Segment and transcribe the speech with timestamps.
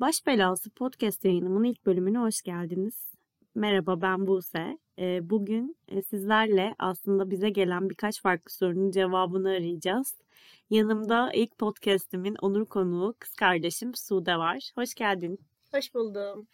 [0.00, 3.12] Baş Belası podcast yayınımın ilk bölümüne hoş geldiniz.
[3.54, 4.78] Merhaba ben Buse.
[4.98, 10.14] Ee, bugün e, sizlerle aslında bize gelen birkaç farklı sorunun cevabını arayacağız.
[10.70, 14.70] Yanımda ilk podcastimin onur konuğu kız kardeşim Sude var.
[14.74, 15.38] Hoş geldin.
[15.74, 16.46] Hoş buldum.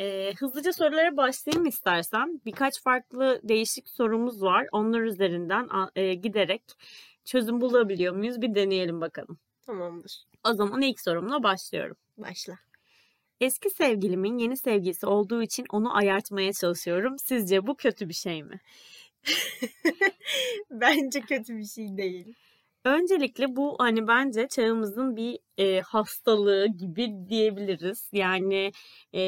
[0.00, 2.40] Ee, hızlıca sorulara başlayayım istersen.
[2.46, 4.66] Birkaç farklı değişik sorumuz var.
[4.72, 6.62] Onlar üzerinden e, giderek
[7.24, 8.42] çözüm bulabiliyor muyuz?
[8.42, 9.38] Bir deneyelim bakalım.
[9.66, 10.24] Tamamdır.
[10.44, 11.96] O zaman ilk sorumla başlıyorum.
[12.16, 12.58] Başla.
[13.40, 17.18] Eski sevgilimin yeni sevgilisi olduğu için onu ayartmaya çalışıyorum.
[17.18, 18.60] Sizce bu kötü bir şey mi?
[20.70, 22.34] bence kötü bir şey değil.
[22.84, 28.10] Öncelikle bu hani bence çağımızın bir e, hastalığı gibi diyebiliriz.
[28.12, 28.72] Yani
[29.14, 29.20] e,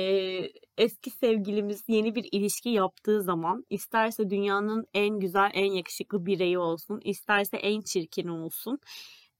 [0.78, 7.00] eski sevgilimiz yeni bir ilişki yaptığı zaman isterse dünyanın en güzel, en yakışıklı bireyi olsun,
[7.04, 8.78] isterse en çirkin olsun.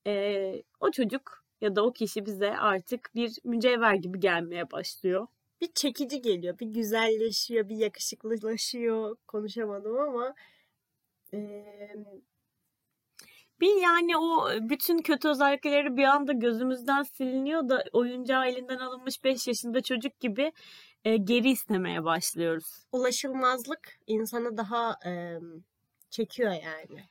[0.06, 5.26] E, o çocuk ya da o kişi bize artık bir mücevher gibi gelmeye başlıyor.
[5.60, 9.16] Bir çekici geliyor, bir güzelleşiyor, bir yakışıklılaşıyor.
[9.26, 10.34] Konuşamadım ama
[11.34, 11.64] e,
[13.60, 19.48] bir yani o bütün kötü özellikleri bir anda gözümüzden siliniyor da oyuncağı elinden alınmış 5
[19.48, 20.52] yaşında çocuk gibi
[21.04, 22.86] e, geri istemeye başlıyoruz.
[22.92, 25.38] Ulaşılmazlık insanı daha e,
[26.10, 27.04] çekiyor yani.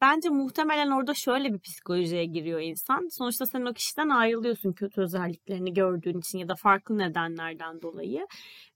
[0.00, 3.08] Bence muhtemelen orada şöyle bir psikolojiye giriyor insan.
[3.10, 8.26] Sonuçta sen o kişiden ayrılıyorsun kötü özelliklerini gördüğün için ya da farklı nedenlerden dolayı.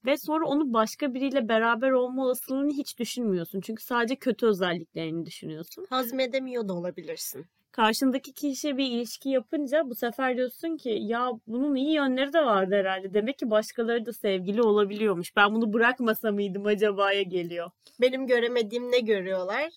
[0.07, 3.61] Ve sonra onu başka biriyle beraber olma olasılığını hiç düşünmüyorsun.
[3.61, 5.87] Çünkü sadece kötü özelliklerini düşünüyorsun.
[5.91, 7.47] Hazmedemiyor da olabilirsin.
[7.73, 12.75] Karşındaki kişi bir ilişki yapınca bu sefer diyorsun ki ya bunun iyi yönleri de vardı
[12.75, 13.15] herhalde.
[13.15, 15.37] Demek ki başkaları da sevgili olabiliyormuş.
[15.37, 17.71] Ben bunu bırakmasa mıydım acaba'ya geliyor.
[18.01, 19.71] Benim göremediğim ne görüyorlar?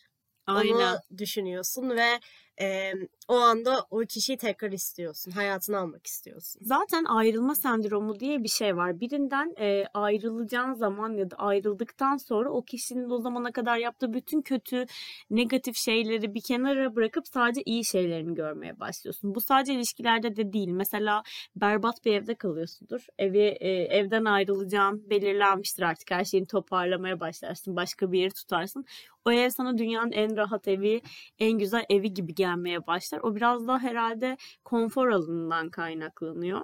[0.47, 0.73] Aynen.
[0.73, 2.19] Onu düşünüyorsun ve
[2.61, 2.93] e,
[3.27, 5.31] o anda o kişiyi tekrar istiyorsun.
[5.31, 6.61] Hayatını almak istiyorsun.
[6.65, 8.99] Zaten ayrılma sendromu diye bir şey var.
[8.99, 14.41] Birinden e, ayrılacağın zaman ya da ayrıldıktan sonra o kişinin o zamana kadar yaptığı bütün
[14.41, 14.85] kötü,
[15.29, 19.35] negatif şeyleri bir kenara bırakıp sadece iyi şeylerini görmeye başlıyorsun.
[19.35, 20.69] Bu sadece ilişkilerde de değil.
[20.69, 21.23] Mesela
[21.55, 23.05] berbat bir evde kalıyorsundur.
[23.17, 26.11] Evi e, evden ayrılacağın belirlenmiştir artık.
[26.11, 27.75] Her şeyini toparlamaya başlarsın.
[27.75, 28.85] Başka bir yeri tutarsın.
[29.25, 31.01] O ev sana dünyanın en rahat evi,
[31.39, 33.14] en güzel evi gibi gelmeye başlar.
[33.23, 36.61] O biraz daha herhalde konfor alanından kaynaklanıyor.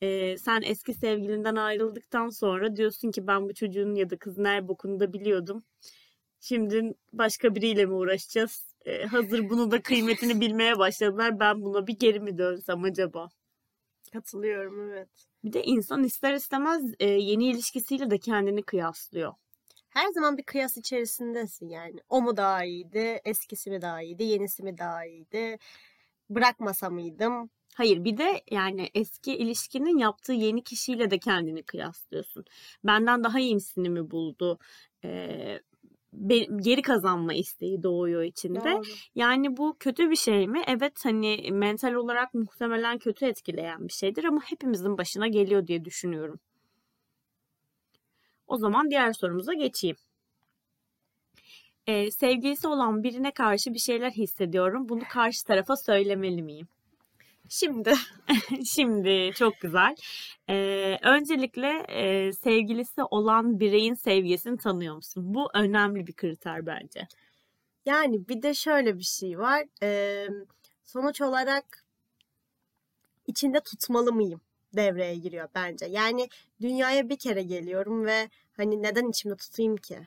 [0.00, 4.68] Ee, sen eski sevgilinden ayrıldıktan sonra diyorsun ki ben bu çocuğun ya da kızın her
[4.68, 5.64] bokunu da biliyordum.
[6.40, 8.74] Şimdi başka biriyle mi uğraşacağız?
[8.84, 11.40] Ee, hazır bunu da kıymetini bilmeye başladılar.
[11.40, 13.28] Ben buna bir geri mi dönsem acaba?
[14.12, 15.08] Katılıyorum evet.
[15.44, 19.32] Bir de insan ister istemez e, yeni ilişkisiyle de kendini kıyaslıyor
[19.94, 22.00] her zaman bir kıyas içerisindesin yani.
[22.08, 25.58] O mu daha iyiydi, eskisi mi daha iyiydi, yenisi mi daha iyiydi,
[26.30, 27.50] bırakmasa mıydım?
[27.74, 32.44] Hayır bir de yani eski ilişkinin yaptığı yeni kişiyle de kendini kıyaslıyorsun.
[32.84, 34.58] Benden daha iyisini mi buldu?
[35.04, 35.60] Ee,
[36.56, 38.64] geri kazanma isteği doğuyor içinde.
[38.64, 38.82] Doğru.
[39.14, 40.62] Yani bu kötü bir şey mi?
[40.66, 46.40] Evet hani mental olarak muhtemelen kötü etkileyen bir şeydir ama hepimizin başına geliyor diye düşünüyorum.
[48.46, 49.96] O zaman diğer sorumuza geçeyim.
[51.86, 54.88] Ee, sevgilisi olan birine karşı bir şeyler hissediyorum.
[54.88, 56.68] Bunu karşı tarafa söylemeli miyim?
[57.48, 57.94] Şimdi.
[58.66, 59.96] Şimdi çok güzel.
[60.48, 65.34] Ee, öncelikle e, sevgilisi olan bireyin sevgisini tanıyor musun?
[65.34, 67.08] Bu önemli bir kriter bence.
[67.86, 69.64] Yani bir de şöyle bir şey var.
[69.82, 70.26] Ee,
[70.84, 71.84] sonuç olarak
[73.26, 74.40] içinde tutmalı mıyım?
[74.76, 75.86] Devreye giriyor bence.
[75.86, 76.28] Yani
[76.60, 79.98] dünyaya bir kere geliyorum ve hani neden içimde tutayım ki?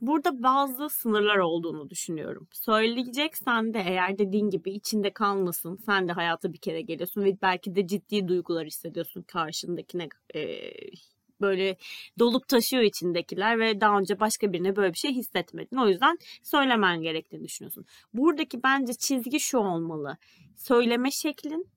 [0.00, 2.48] Burada bazı sınırlar olduğunu düşünüyorum.
[2.52, 5.76] Söyleyeceksen de eğer dediğin gibi içinde kalmasın.
[5.86, 10.08] Sen de hayata bir kere geliyorsun ve belki de ciddi duygular hissediyorsun karşındakine.
[10.34, 10.60] E,
[11.40, 11.76] böyle
[12.18, 15.76] dolup taşıyor içindekiler ve daha önce başka birine böyle bir şey hissetmedin.
[15.76, 17.84] O yüzden söylemen gerektiğini düşünüyorsun.
[18.14, 20.16] Buradaki bence çizgi şu olmalı.
[20.56, 21.68] Söyleme şeklin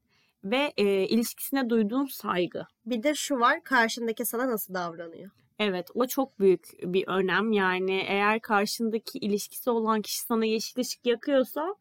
[0.45, 2.67] ve e, ilişkisine duyduğun saygı.
[2.85, 5.31] Bir de şu var karşındaki sana nasıl davranıyor?
[5.59, 11.05] Evet o çok büyük bir önem yani eğer karşındaki ilişkisi olan kişi sana yeşil ışık
[11.05, 11.75] yakıyorsa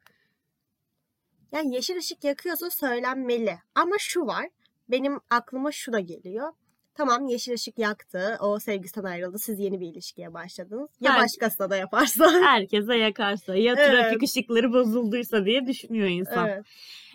[1.53, 4.49] yani yeşil ışık yakıyorsa söylenmeli ama şu var
[4.89, 6.53] benim aklıma şu da geliyor
[6.95, 8.37] Tamam yeşil ışık yaktı.
[8.41, 9.39] O sevgisinden ayrıldı.
[9.39, 10.91] Siz yeni bir ilişkiye başladınız.
[11.01, 12.25] Ya Her, başkasına da yaparsa.
[12.45, 13.57] Herkese yakarsa.
[13.57, 13.91] Ya evet.
[13.91, 16.49] trafik ışıkları bozulduysa diye düşünüyor insan.
[16.49, 16.65] Evet.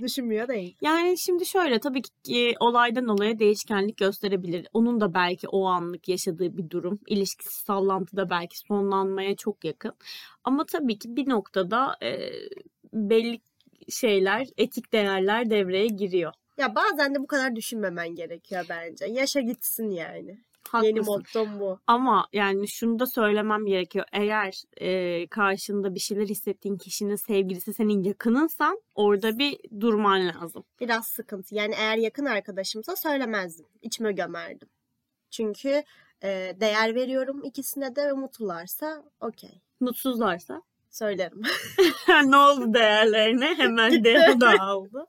[0.01, 0.75] Düşünmüyor değil.
[0.81, 4.67] Yani şimdi şöyle tabii ki olaydan olaya değişkenlik gösterebilir.
[4.73, 6.99] Onun da belki o anlık yaşadığı bir durum.
[7.07, 9.93] ilişkisi sallantıda belki sonlanmaya çok yakın.
[10.43, 12.31] Ama tabii ki bir noktada e,
[12.93, 13.41] belli
[13.89, 16.33] şeyler, etik değerler devreye giriyor.
[16.59, 19.05] Ya bazen de bu kadar düşünmemen gerekiyor bence.
[19.05, 20.39] Yaşa gitsin yani.
[20.73, 21.13] Yeni Haklısın.
[21.13, 21.79] mottom bu.
[21.87, 24.05] Ama yani şunu da söylemem gerekiyor.
[24.13, 30.63] Eğer e, karşında bir şeyler hissettiğin kişinin sevgilisi senin yakınınsan orada bir durman lazım.
[30.79, 31.55] Biraz sıkıntı.
[31.55, 33.65] Yani eğer yakın arkadaşımsa söylemezdim.
[33.81, 34.69] İçime gömerdim.
[35.29, 35.83] Çünkü
[36.23, 39.61] e, değer veriyorum ikisine de ve mutlularsa okey.
[39.79, 41.41] Mutsuzlarsa Söylerim.
[42.25, 43.55] ne oldu değerlerine?
[43.55, 45.05] Hemen değer dağıldı.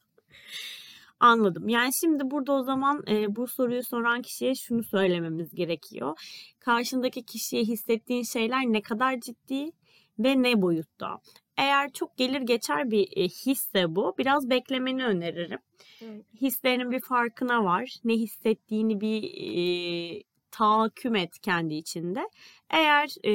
[1.20, 1.68] Anladım.
[1.68, 6.18] Yani şimdi burada o zaman e, bu soruyu soran kişiye şunu söylememiz gerekiyor.
[6.58, 9.72] Karşındaki kişiye hissettiğin şeyler ne kadar ciddi
[10.18, 11.20] ve ne boyutta?
[11.56, 15.58] Eğer çok gelir geçer bir hisse bu, biraz beklemeni öneririm.
[16.02, 16.24] Evet.
[16.40, 17.96] Hislerinin bir farkına var.
[18.04, 22.28] Ne hissettiğini bir e, tahakküm et kendi içinde.
[22.70, 23.32] Eğer e,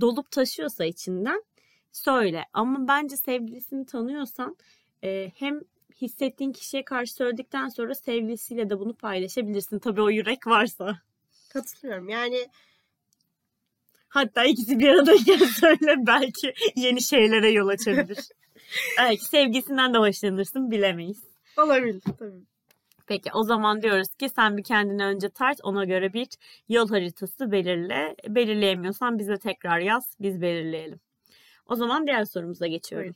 [0.00, 1.42] dolup taşıyorsa içinden
[1.92, 2.44] söyle.
[2.52, 4.56] Ama bence sevgilisini tanıyorsan
[5.04, 5.60] e, hem
[6.00, 9.78] hissettiğin kişiye karşı söyledikten sonra sevgilisiyle de bunu paylaşabilirsin.
[9.78, 10.98] Tabii o yürek varsa.
[11.52, 12.08] Katılıyorum.
[12.08, 12.48] Yani
[14.08, 18.18] Hatta ikisi bir aradayken söyle belki yeni şeylere yol açabilir.
[18.98, 21.24] belki sevgisinden de hoşlanırsın bilemeyiz.
[21.56, 22.44] olabilir tabii.
[23.06, 26.28] Peki o zaman diyoruz ki sen bir kendini önce tart ona göre bir
[26.68, 28.16] yol haritası belirle.
[28.28, 31.00] Belirleyemiyorsan bize tekrar yaz biz belirleyelim.
[31.66, 33.14] O zaman diğer sorumuza geçiyorum.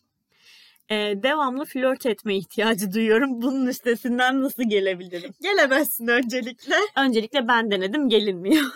[0.90, 3.42] Ee, devamlı flört etme ihtiyacı duyuyorum.
[3.42, 5.34] Bunun üstesinden nasıl gelebilirim?
[5.42, 6.75] Gelemezsin öncelikle.
[6.96, 8.64] Öncelikle ben denedim gelinmiyor.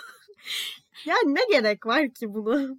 [1.06, 2.78] Yani ne gerek var ki bunu?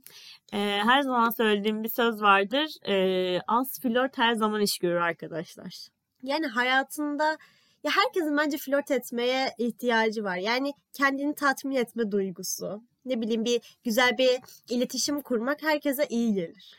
[0.54, 2.72] Ee, her zaman söylediğim bir söz vardır.
[2.88, 5.88] Ee, az flört her zaman iş görür arkadaşlar.
[6.24, 7.38] Yani hayatında
[7.84, 10.38] ya herkesin bence flört etmeye ihtiyacı var.
[10.38, 12.84] Yani kendini tatmin etme duygusu.
[13.06, 14.40] Ne bileyim bir güzel bir
[14.70, 16.76] iletişim kurmak herkese iyi gelir.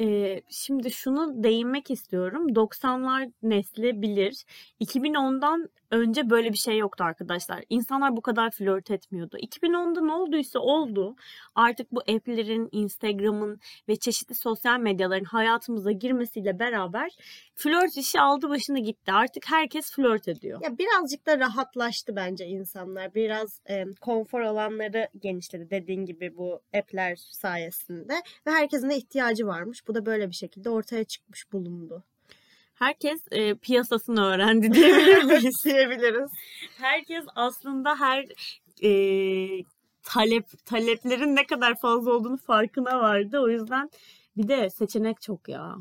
[0.00, 2.54] Ee, şimdi şunu değinmek istiyorum.
[2.54, 4.44] 90'lar nesli bilir.
[4.80, 7.64] 2010'dan önce böyle bir şey yoktu arkadaşlar.
[7.68, 9.36] İnsanlar bu kadar flört etmiyordu.
[9.38, 11.16] 2010'da ne olduysa oldu.
[11.54, 17.10] Artık bu app'lerin, Instagram'ın ve çeşitli sosyal medyaların hayatımıza girmesiyle beraber
[17.54, 19.12] flört işi aldı başını gitti.
[19.12, 20.60] Artık herkes flört ediyor.
[20.62, 23.14] Ya birazcık da rahatlaştı bence insanlar.
[23.14, 28.14] Biraz e, konfor alanları genişledi dediğin gibi bu app'ler sayesinde.
[28.46, 29.88] Ve herkesin de ihtiyacı varmış.
[29.88, 32.04] Bu da böyle bir şekilde ortaya çıkmış bulundu.
[32.80, 35.64] Herkes e, piyasasını öğrendi diyebilir miyiz?
[35.64, 36.30] Diyebiliriz.
[36.78, 38.26] herkes aslında her
[38.82, 38.90] e,
[40.02, 43.38] talep taleplerin ne kadar fazla olduğunu farkına vardı.
[43.40, 43.90] O yüzden
[44.36, 45.76] bir de seçenek çok ya.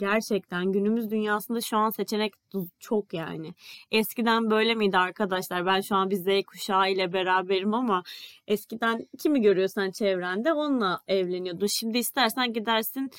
[0.00, 2.34] Gerçekten günümüz dünyasında şu an seçenek
[2.78, 3.54] çok yani.
[3.90, 5.66] Eskiden böyle miydi arkadaşlar?
[5.66, 8.02] Ben şu an bir Z kuşağı ile beraberim ama
[8.46, 11.66] eskiden kimi görüyorsan çevrende onunla evleniyordun.
[11.66, 13.10] Şimdi istersen gidersin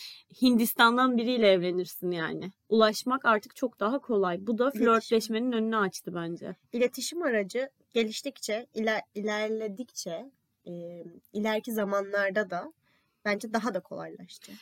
[0.41, 2.51] Hindistan'dan biriyle evlenirsin yani.
[2.69, 4.47] Ulaşmak artık çok daha kolay.
[4.47, 4.85] Bu da İletişim.
[4.85, 6.55] flörtleşmenin önünü açtı bence.
[6.73, 10.31] İletişim aracı geliştikçe, iler, ilerledikçe
[10.67, 10.71] e,
[11.33, 12.73] ileriki zamanlarda da
[13.25, 14.57] bence daha da kolaylaşacak.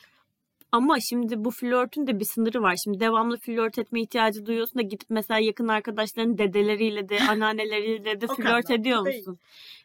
[0.72, 2.76] Ama şimdi bu flörtün de bir sınırı var.
[2.76, 8.26] Şimdi devamlı flört etme ihtiyacı duyuyorsun da gidip mesela yakın arkadaşların dedeleriyle de anneanneleriyle de
[8.26, 9.18] flört ediyor değil.
[9.18, 9.38] musun?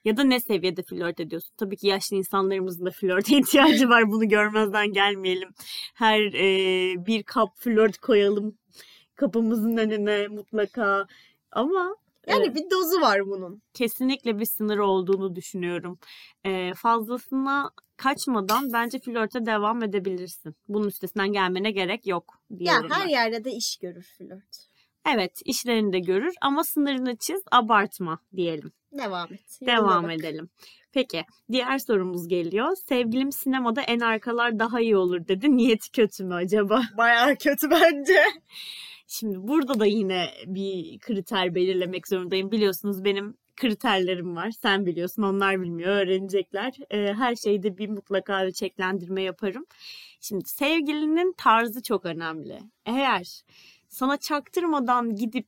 [0.06, 1.52] Ya da ne seviyede flört ediyorsun?
[1.58, 4.12] Tabii ki yaşlı insanlarımızın da flörte ihtiyacı var.
[4.12, 5.50] Bunu görmezden gelmeyelim.
[5.94, 8.58] Her e, bir kap flört koyalım
[9.16, 11.08] kapımızın önüne mutlaka.
[11.52, 11.96] Ama
[12.28, 13.62] Yani e, bir dozu var bunun.
[13.74, 16.00] kesinlikle bir sınır olduğunu düşünüyorum.
[16.46, 20.56] E, fazlasına kaçmadan bence flörte devam edebilirsin.
[20.68, 23.10] Bunun üstesinden gelmene gerek yok Ya diyorum her ben.
[23.10, 24.68] yerde de iş görür flört.
[25.14, 28.72] Evet işlerini de görür ama sınırını çiz abartma diyelim.
[28.92, 29.60] Devam et.
[29.62, 30.14] Devam bak.
[30.14, 30.50] edelim.
[30.92, 32.76] Peki diğer sorumuz geliyor.
[32.76, 35.58] Sevgilim sinemada en arkalar daha iyi olur dedi.
[35.58, 36.82] Niyeti kötü mü acaba?
[36.98, 38.24] Bayağı kötü bence.
[39.08, 42.52] Şimdi burada da yine bir kriter belirlemek zorundayım.
[42.52, 44.52] Biliyorsunuz benim kriterlerim var.
[44.52, 45.90] Sen biliyorsun onlar bilmiyor.
[45.90, 46.74] Öğrenecekler.
[46.92, 49.66] Ee, her şeyde bir mutlaka ölçeklendirme yaparım.
[50.22, 52.60] Şimdi sevgilinin tarzı çok önemli.
[52.86, 53.44] Eğer
[53.90, 55.48] sana çaktırmadan gidip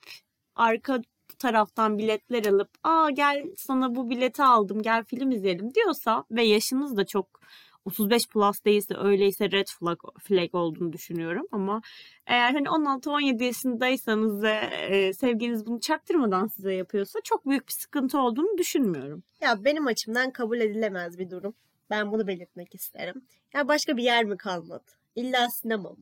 [0.56, 1.02] arka
[1.40, 6.98] taraftan biletler alıp aa gel sana bu bileti aldım gel film izleyelim diyorsa ve yaşınız
[6.98, 7.40] da çok
[7.88, 11.82] 35 plus değilse öyleyse red flag, flag olduğunu düşünüyorum ama
[12.28, 14.54] eğer hani 16-17 yaşındaysanız ve
[14.90, 19.24] e, sevgiliniz bunu çaktırmadan size yapıyorsa çok büyük bir sıkıntı olduğunu düşünmüyorum.
[19.42, 21.54] Ya benim açımdan kabul edilemez bir durum.
[21.90, 23.22] Ben bunu belirtmek isterim.
[23.54, 24.84] Ya başka bir yer mi kalmadı?
[25.16, 25.98] İlla sinema mı?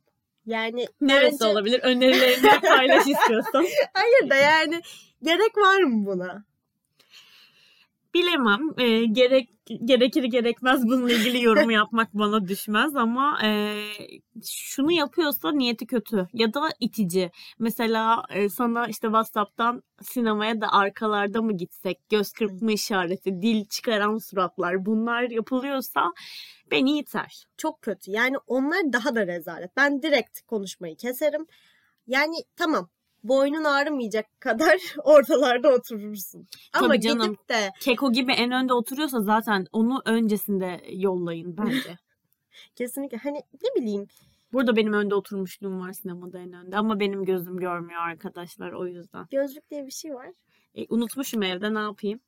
[0.45, 1.79] Yani Neresi bence- olabilir?
[1.83, 3.65] Önerilerini paylaş istiyorsan.
[3.93, 4.81] Hayır da yani
[5.23, 6.45] gerek var mı buna?
[8.15, 8.61] Bilemem.
[8.77, 9.49] E, gerek
[9.85, 13.75] gerekir gerekmez bununla ilgili yorum yapmak bana düşmez ama e,
[14.45, 17.31] şunu yapıyorsa niyeti kötü ya da itici.
[17.59, 24.17] Mesela e, sana işte WhatsApp'tan sinemaya da arkalarda mı gitsek, göz kırpma işareti, dil çıkaran
[24.17, 26.13] suratlar bunlar yapılıyorsa
[26.71, 27.45] beni iter.
[27.57, 28.11] Çok kötü.
[28.11, 29.77] Yani onlar daha da rezalet.
[29.77, 31.45] Ben direkt konuşmayı keserim.
[32.07, 32.89] Yani tamam
[33.27, 36.47] boynun ağrımayacak kadar ortalarda oturursun.
[36.73, 37.25] Ama Tabii canım.
[37.25, 41.97] gidip de Keko gibi en önde oturuyorsa zaten onu öncesinde yollayın bence.
[42.75, 44.07] kesinlikle hani ne bileyim
[44.53, 49.25] Burada benim önde oturmuşluğum var sinemada en önde ama benim gözüm görmüyor arkadaşlar o yüzden.
[49.31, 50.27] gözlük diye bir şey var.
[50.75, 52.19] E, unutmuşum evde ne yapayım?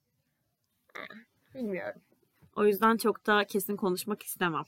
[1.56, 2.02] Bilmiyorum.
[2.58, 4.64] O yüzden çok da kesin konuşmak istemem.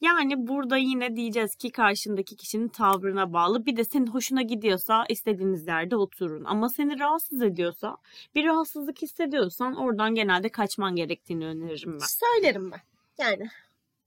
[0.00, 3.66] Yani burada yine diyeceğiz ki karşındaki kişinin tavrına bağlı.
[3.66, 6.44] Bir de senin hoşuna gidiyorsa istediğiniz yerde oturun.
[6.44, 7.96] Ama seni rahatsız ediyorsa,
[8.34, 12.06] bir rahatsızlık hissediyorsan oradan genelde kaçman gerektiğini öneririm ben.
[12.06, 12.80] Söylerim ben.
[13.18, 13.48] Yani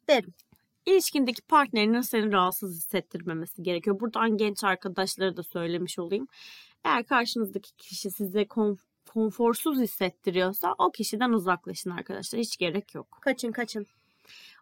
[0.09, 0.33] derim.
[0.85, 3.99] İlişkindeki partnerinin seni rahatsız hissettirmemesi gerekiyor.
[3.99, 6.27] Buradan genç arkadaşlara da söylemiş olayım.
[6.83, 12.41] Eğer karşınızdaki kişi size konf- konforsuz hissettiriyorsa o kişiden uzaklaşın arkadaşlar.
[12.41, 13.17] Hiç gerek yok.
[13.21, 13.85] Kaçın kaçın.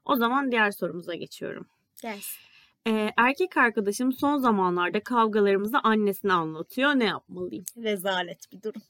[0.06, 1.66] O zaman diğer sorumuza geçiyorum.
[2.02, 2.42] Gelsin.
[2.88, 6.90] Ee, erkek arkadaşım son zamanlarda kavgalarımızı annesine anlatıyor.
[6.90, 7.66] Ne yapmalıyım?
[7.78, 8.82] Rezalet bir durum.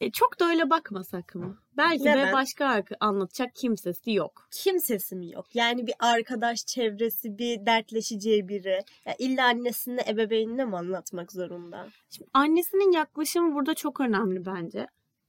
[0.00, 1.58] E, çok da öyle bakmasak mı?
[1.76, 2.32] Belki de Neden?
[2.32, 4.48] başka arka- anlatacak kimsesi yok.
[4.50, 5.46] Kimsesi mi yok?
[5.54, 8.80] Yani bir arkadaş çevresi, bir dertleşeceği biri.
[9.06, 11.88] Ya illa annesine, ebeveynine mi anlatmak zorunda?
[12.10, 14.86] Şimdi annesinin yaklaşımı burada çok önemli bence.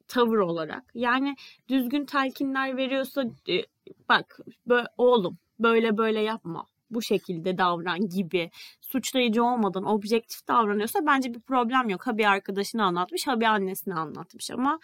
[0.08, 0.84] Tavır olarak.
[0.94, 1.36] Yani
[1.68, 3.64] düzgün telkinler veriyorsa e,
[4.10, 6.66] bak bö- oğlum böyle böyle yapma.
[6.92, 12.08] Bu şekilde davran gibi suçlayıcı olmadan objektif davranıyorsa bence bir problem yok.
[12.08, 14.80] Ha bir arkadaşını anlatmış ha bir annesine anlatmış ama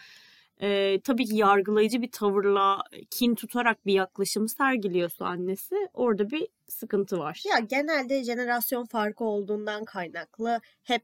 [0.60, 7.18] e, tabii ki yargılayıcı bir tavırla kin tutarak bir yaklaşım sergiliyorsa annesi orada bir sıkıntı
[7.18, 7.42] var.
[7.48, 11.02] Ya genelde jenerasyon farkı olduğundan kaynaklı hep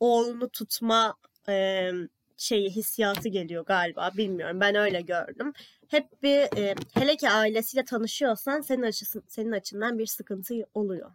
[0.00, 1.14] oğlunu tutma
[1.48, 1.90] e,
[2.36, 4.10] şeyi hissiyatı geliyor galiba.
[4.16, 5.52] Bilmiyorum ben öyle gördüm.
[5.88, 11.10] Hep bir e, hele ki ailesiyle tanışıyorsan senin açısın, senin açından bir sıkıntı oluyor.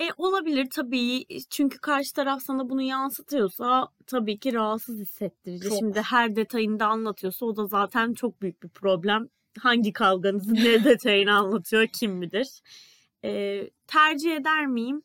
[0.00, 5.68] E olabilir tabii çünkü karşı taraf sana bunu yansıtıyorsa tabii ki rahatsız hissettirici.
[5.68, 5.78] Çok.
[5.78, 9.28] Şimdi her detayını da anlatıyorsa o da zaten çok büyük bir problem.
[9.58, 12.62] Hangi kavganızın ne detayını anlatıyor kim bilir.
[13.24, 15.02] E, tercih eder miyim?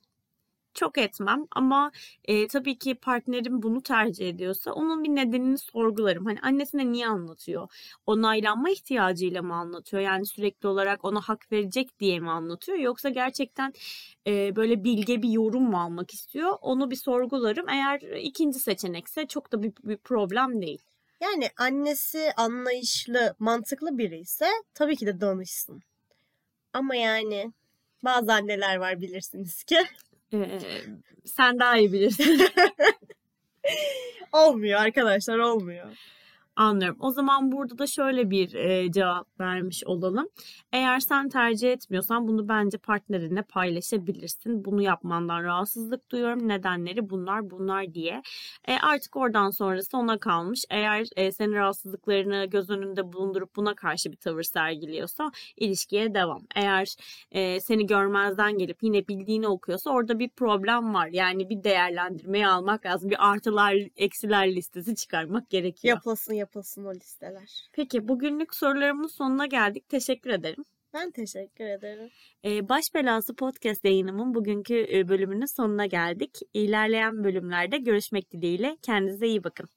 [0.75, 1.91] Çok etmem ama
[2.25, 6.25] e, tabii ki partnerim bunu tercih ediyorsa onun bir nedenini sorgularım.
[6.25, 7.67] Hani annesine niye anlatıyor?
[8.05, 10.03] Onaylanma ihtiyacıyla mı anlatıyor?
[10.03, 12.77] Yani sürekli olarak ona hak verecek diye mi anlatıyor?
[12.77, 13.74] Yoksa gerçekten
[14.27, 16.58] e, böyle bilge bir yorum mu almak istiyor?
[16.62, 17.70] Onu bir sorgularım.
[17.70, 20.82] Eğer ikinci seçenekse çok da bir, bir problem değil.
[21.22, 25.82] Yani annesi anlayışlı, mantıklı biri ise tabii ki de danışsın.
[26.74, 27.53] Ama yani
[28.03, 29.77] bazı anneler var bilirsiniz ki
[30.34, 30.60] E,
[31.25, 32.48] sen daha iyi bilirsin.
[34.32, 35.98] olmuyor arkadaşlar olmuyor.
[36.55, 36.97] Anlıyorum.
[37.00, 40.27] O zaman burada da şöyle bir e, cevap vermiş olalım.
[40.74, 44.65] Eğer sen tercih etmiyorsan bunu bence partnerinle paylaşabilirsin.
[44.65, 46.47] Bunu yapmandan rahatsızlık duyuyorum.
[46.47, 48.21] Nedenleri bunlar bunlar diye.
[48.67, 50.65] E, artık oradan sonrası ona kalmış.
[50.69, 56.41] Eğer e, senin rahatsızlıklarını göz önünde bulundurup buna karşı bir tavır sergiliyorsa ilişkiye devam.
[56.55, 56.95] Eğer
[57.31, 61.07] e, seni görmezden gelip yine bildiğini okuyorsa orada bir problem var.
[61.07, 63.09] Yani bir değerlendirmeye almak lazım.
[63.09, 65.95] Bir artılar eksiler listesi çıkarmak gerekiyor.
[65.95, 67.69] Yapılsın yapılsın o listeler.
[67.73, 69.89] Peki bugünlük sorularımın sonuna geldik.
[69.89, 70.65] Teşekkür ederim.
[70.93, 72.09] Ben teşekkür ederim.
[72.45, 76.39] Ee, Baş Belası Podcast yayınımın bugünkü e, bölümünün sonuna geldik.
[76.53, 78.77] İlerleyen bölümlerde görüşmek dileğiyle.
[78.81, 79.67] Kendinize iyi bakın.